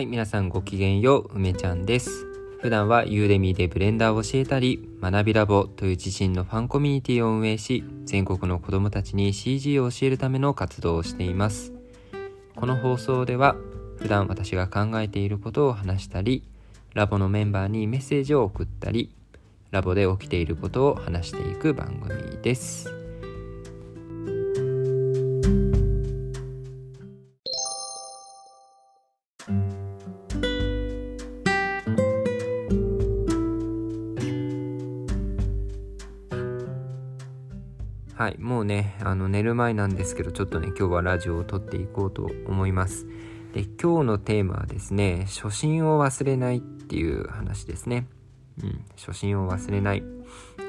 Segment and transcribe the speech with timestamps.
[0.00, 2.26] はい、皆さんごきげんよう、梅ちゃんです。
[2.62, 11.74] 普段はユーデミーでブレンダーを教えたり、学びラボという自身のファンコミュニティを運営し、全国の子供たちに CG を教えるための活動をしています。
[12.56, 13.56] この放送では、
[13.98, 16.44] 普段私が考えていることを話したり、
[16.94, 19.10] ラボのメンバーにメッセージを送ったり、
[19.70, 22.99] ラボで起きていることを話していく番組です。
[38.60, 43.06] もうね、あの寝る前なんですけど、ちょっとね、今日はラジオを撮っていこうと思います。
[43.54, 48.06] で、今日のテーマはですね、初心を忘れないっていう話ですね。
[48.62, 50.02] うん、初心を忘れない。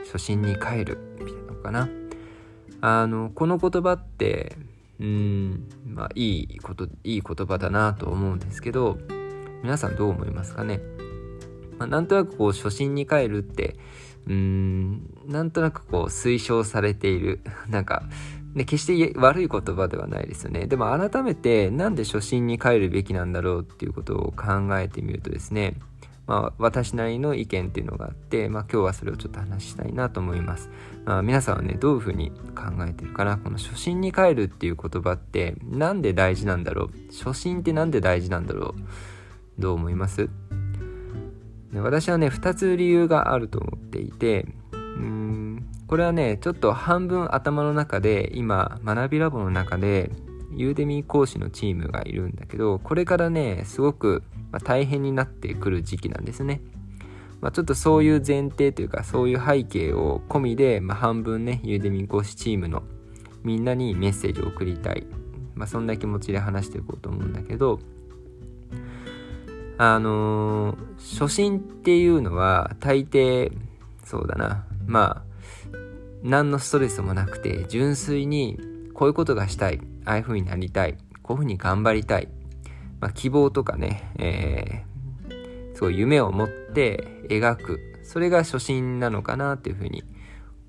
[0.06, 1.00] 初心に帰る。
[1.20, 1.90] みたいなのかな。
[2.80, 4.56] あの、この言葉って、
[5.02, 9.00] うん、まあ、いいこと、いい言葉だなと思うんですけど、
[9.64, 10.80] 皆さんどう思いますかね？
[11.78, 13.76] まあ、なんとなくこう、初心に帰るって、
[14.28, 17.42] うーんなんとなくこう推奨されている。
[17.70, 18.04] なんか、
[18.54, 20.68] ね、決して悪い言葉ではないですよね。
[20.68, 25.78] でも改めてなんで初心に帰るべきなんだろうっていうことを考えてみるとですね。
[26.28, 30.70] まあ私なりの意見っていうのがあって、まあ、今日はそれをちょっと話したいなと思います、
[31.04, 33.38] まあ、皆さんはねどういうふうに考えてるかな。
[33.38, 36.90] この初心に帰るっていう言葉ってなんで大事なんだろう。
[37.12, 39.62] 初心ってなんで大事なんだろう。
[39.62, 40.30] どう思います？
[41.80, 50.12] 私はね2つ理由があると思っていてうんこれはねちょっと半分頭の中で今学びラボの中で
[50.54, 54.24] ユーデミー講師のチームがいるんだけどこれからねすごく、
[54.66, 56.62] 大変になってくる時期なんですね、
[57.40, 62.84] まあ、ちょっとそういう前提というかそういう背景を込みで、まあ、半分ねユーデミー講師チームの
[63.44, 65.08] みんなにメッセージを送りたい、
[65.56, 67.80] まあ、そんな気持ちで話していこうと思うんだけど
[69.84, 73.52] あのー初心っていうのは大抵
[74.06, 74.64] そうだな。
[74.86, 75.78] まあ
[76.22, 78.60] 何のストレスもなくて純粋に
[78.94, 79.82] こういうことがしたい。
[80.06, 80.98] ああいう風になりたい。
[81.24, 82.28] こういう風に頑張りたい、
[83.00, 87.80] まあ、希望とかね、えー、そうい夢を持って描く。
[88.04, 90.04] それが初心なのかなっていう風に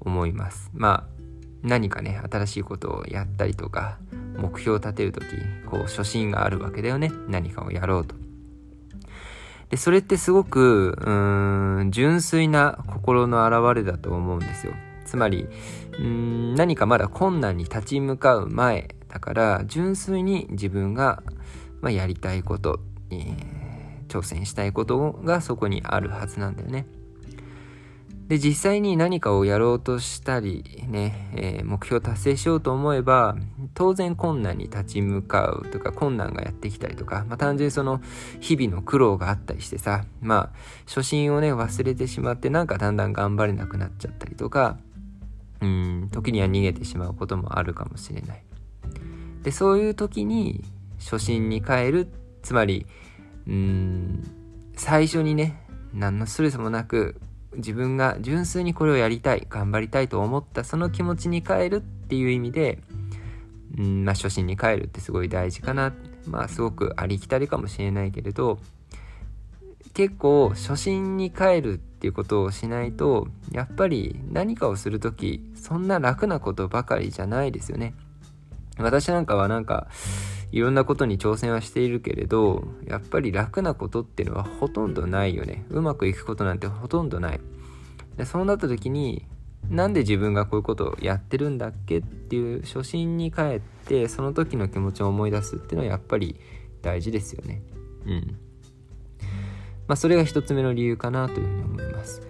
[0.00, 0.70] 思います。
[0.72, 1.22] まあ
[1.62, 3.98] 何かね新しいことをやったりとか
[4.38, 5.26] 目標を立てる時
[5.66, 7.12] こう初心があるわけだよね。
[7.28, 8.16] 何かをやろうと。
[9.72, 14.74] で、それってすごく、うーん、純粋な心の表れだと思うんですよ。
[15.04, 21.22] つまり、うーん、何かまだ困難に立ち向かう前だから、純粋に自分が、
[21.80, 22.78] まあ、やりたいこと、
[23.10, 23.62] えー
[24.12, 26.86] 挑戦したいことがそこにあるはずなんだよね。
[28.32, 33.36] で、実際に何かをやろうとしたり、ね、えー目標を達成しようと思えば、
[33.74, 38.00] 当然困難に立ち向かうとか、困難がやってきたりとか、まあ単純にその
[38.40, 40.50] 日々の苦労があったりしてさ、まあ
[40.86, 44.78] 初心をね、忘れてしまって、なんかだんだん頑張れなくなっちゃったりとか、
[45.60, 48.42] うん、時には逃げてしまうこともあるかもしれない。
[49.42, 50.64] で、そういう時に
[50.98, 52.08] 初心に帰る、
[52.42, 52.86] つまり、
[53.46, 54.22] うん、
[54.74, 55.60] 最初にね、
[55.92, 57.20] 何のストレスもなく、
[57.56, 62.78] 自分が純粋にこれをやりたい頑張りたいと思ったその気持ちに変えるっていう意味で、
[63.78, 65.92] うんまあ、初心に帰るってすごい大事かな。
[66.26, 68.60] まあすごくありきたりかもしれないけれど
[69.94, 77.94] 結構初心に帰るっていうことをしないとやっぱり何かをする時そんな楽なことばかりじゃないですよね。
[78.78, 79.88] 私なんかはなんか
[80.52, 85.64] いろんなことに挑戦はしているけれどやっぱり楽なことっていうのはほとんどないよね。
[85.70, 87.40] うまくいくことなんてほとんどない。
[88.16, 89.26] でそうなった時に
[89.70, 96.38] なんで自分がこういうことをやってるんだっけっていう初心に帰ってその時の気持ちを思い出すっていうのはやっぱり
[96.82, 97.62] 大事ですよね。
[98.04, 98.38] うん。
[99.88, 102.20] まあそれが一つ目の理由かなというふうに思います。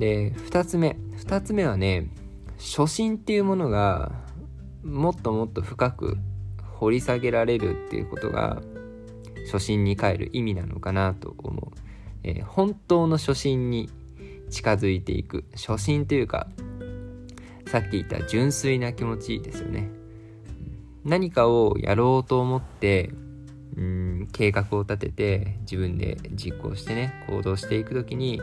[0.00, 0.96] で二つ目。
[1.16, 2.10] 二つ目はね
[2.56, 4.10] 初心っていうものが
[4.82, 6.16] もっともっと深く
[6.78, 8.62] 掘り下げられるっていうことが
[9.50, 11.78] 初心に帰る意味なのかなと思う、
[12.22, 13.88] えー本当の初心に
[14.50, 15.44] 近づいていく。
[15.54, 16.46] 初心というか
[17.66, 19.90] さっき言った純粋な気持ちですよね。
[21.04, 23.10] 何かをやろうと思って
[23.76, 28.40] うん計画を立てて自分で実行してね行動していく時に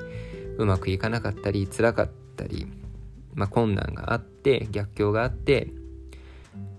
[0.57, 2.67] うまくいかなかったり辛かったり、
[3.33, 5.67] まあ、困難があって逆境があって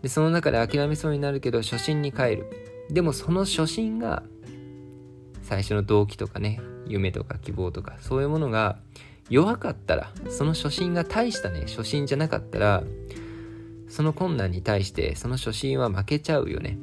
[0.02, 2.46] でその中で諦めそうになるけど初心に帰る。
[2.90, 4.22] でもその初心が
[5.42, 8.78] 最初の動機とかね夢とか希望とかそういうものが
[9.28, 12.84] 弱かったらその初心が大したね初心じゃなかったら
[13.88, 16.78] その困難に対してその初心は負けちゃうよね。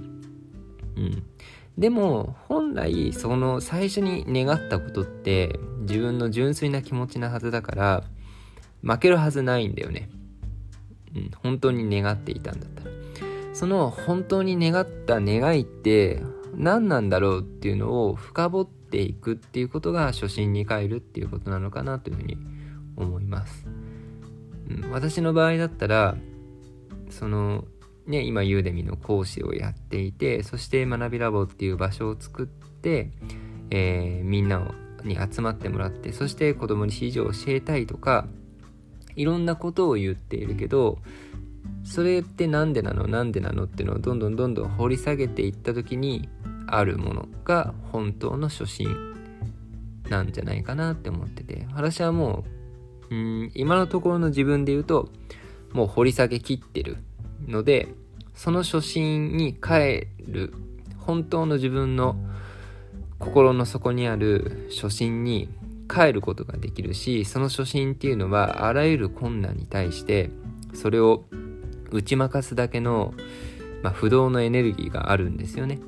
[0.96, 1.24] うん。
[1.78, 8.04] でも本来その最初に願ったことって自分の純粋な気持ちなはずだから
[8.84, 10.10] 負けるはずないんだよね。
[11.38, 12.92] 本当に願っていたんだったら。
[13.54, 16.22] その本当に願った願いって
[16.56, 22.38] 何なんだろうっていうのを深掘っていくっていうことが初心に帰るっていうことなのかなというふうに
[22.98, 23.68] 思います。
[24.70, 26.16] うん、私の場合だったら
[27.10, 27.66] その
[28.08, 33.12] ね今ユーデミの講師をやっていてそして学びラボっていう場所を作って、
[33.70, 34.72] えー、みんな
[35.04, 38.28] に集まってもらってそして子供に指示を教えたいとか
[39.16, 41.00] いろんなことを言っているけど
[41.84, 43.08] それって何でなの？
[43.08, 43.66] 何でなの？
[43.66, 46.30] っていうのをどんどんどんどん掘り下げていった時に
[46.68, 48.88] あるものが本当の初心
[50.10, 51.68] なんじゃないかなって思ってて。
[51.74, 52.44] 私はも
[53.10, 55.10] ううん今のところの自分で言うと
[55.74, 56.98] もう掘り下げきってる
[57.48, 57.90] ので
[58.34, 60.54] その初心に帰る
[60.98, 62.16] 本当の自分の
[63.20, 65.50] 心の底にある初心に
[65.90, 70.32] 帰ることができるしその初心っていうのはあらゆる困難に対して
[70.74, 71.26] それを
[71.92, 73.14] 打ち負かすだけの、
[73.84, 75.80] まあ、不動のエネルギーがあるんですよね。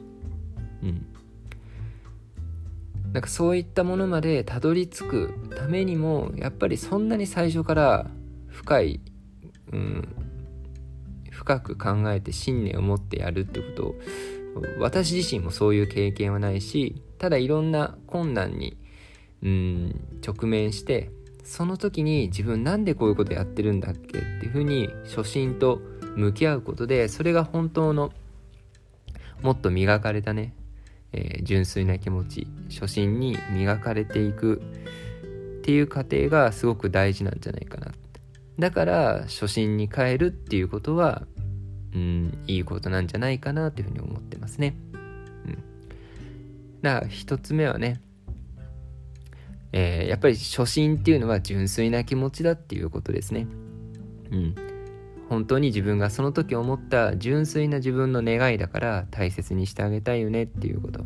[0.84, 1.08] うん。
[3.12, 8.08] なんかそういったものまでたどり着くためにもやっぱりそんなに最初から
[8.50, 9.00] 深い、
[9.72, 10.16] うん、
[11.32, 13.96] 深く考えて信念を持ってやるってことを
[14.80, 18.78] 私自身もそういう経験はないしただいろんな困難に
[19.44, 21.12] うん直面して
[21.44, 25.80] その時に自分なんでこういうことやってるんだっけっていうふうに初心と
[26.16, 28.12] 向き合うことでそれが本当の
[29.42, 30.54] もっと磨かれたね、
[31.14, 34.62] えー、純粋な気持ち初心に磨かれていく
[35.60, 37.92] っていう過程がすごく大事なんじゃないかな
[38.58, 41.24] だから初心に変えるっていうことは
[41.94, 44.76] うんいいことなんじゃないかなというふうに思ってますね。
[45.46, 45.64] うん、
[46.82, 48.02] だから一つ目はね
[49.78, 53.46] えー、やっぱり初心っていうのは純粋な気持ちだっていうことですね。
[54.32, 54.56] うん。
[55.28, 61.02] 本当に自分がその時思った純粋な自分の願いだから大切にしてあげたいよねっていうこと。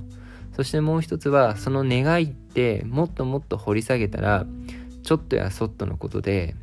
[0.55, 4.45] そしてもう一つはその願いってもっともっと掘り下げたら
[5.01, 6.55] ちょっとやそっとのことで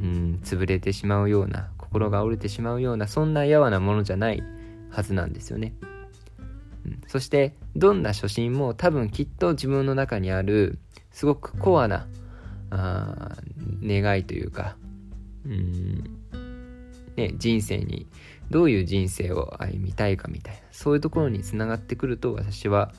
[0.00, 4.42] うん潰れてしまうような心が折れてしまうようなそんなやわなものじゃない
[4.88, 5.74] はずなんですよね。
[7.12, 10.78] そしてどんな初心も多分きっと自分の中にある
[11.10, 12.06] すごくコアな
[12.70, 13.36] あ
[13.82, 14.76] 願いというか
[15.44, 16.04] うん、
[17.14, 18.06] ね、人生に
[18.48, 22.94] どういう人生を歩みたいかみたいなそういうところにつながってくると私は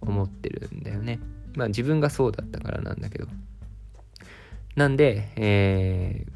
[0.00, 1.20] 思ってるんだよね。
[1.54, 3.28] まあ自分がそうだったからなんだけど。
[4.74, 6.26] なんで、え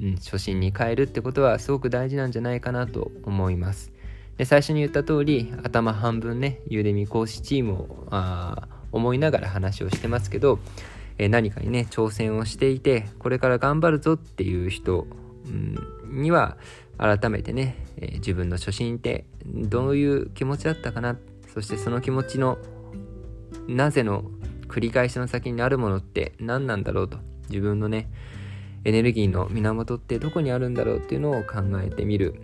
[0.00, 3.93] ー、うん、初心に変えるってことはすごく大事なんじゃないかなと思います。
[4.38, 10.60] で最初に言った通り頭半分ねユーデミ講師チームをあ思いながら話をしてますけど、
[11.18, 15.06] え、何かにね挑戦をしていてこれから頑張るぞっていう人、
[15.46, 16.56] うん、には
[16.96, 21.18] 改めてね、え、自分の初心ってどういう気持ちだったかな
[21.52, 22.58] そしてその気持ちの
[23.66, 24.24] なぜの
[24.68, 28.08] 繰り返しの先にあるものって何なんだろうと自分のね
[28.84, 32.34] エネルギーの源ってどこにあるんだろうっていうのを考えてみる、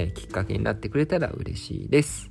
[0.00, 2.30] えー、きっかけになってくれたら嬉しいです。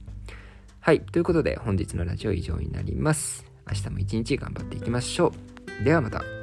[0.80, 1.02] はい。
[1.02, 3.46] ということで本日のラジオ以上になります。
[3.68, 5.32] 明日も一日頑張っていきましょ
[5.82, 5.84] う。
[5.84, 6.39] ではまた。